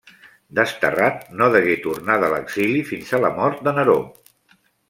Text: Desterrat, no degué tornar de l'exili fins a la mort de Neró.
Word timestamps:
Desterrat, 0.59 1.19
no 1.41 1.51
degué 1.57 1.77
tornar 1.85 2.17
de 2.25 2.31
l'exili 2.37 2.83
fins 2.93 3.15
a 3.19 3.23
la 3.27 3.33
mort 3.39 3.65
de 3.69 3.79
Neró. 3.81 3.99